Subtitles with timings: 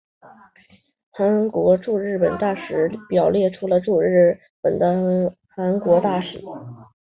[1.11, 6.41] 韩国驻日本大使列表列出历任所有驻日本的韩国大使。